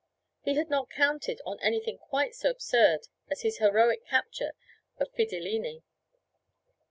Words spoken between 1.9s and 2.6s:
quite so